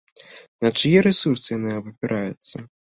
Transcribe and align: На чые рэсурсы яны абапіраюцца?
На 0.63 0.71
чые 0.79 0.97
рэсурсы 1.09 1.47
яны 1.59 1.77
абапіраюцца? 1.79 2.69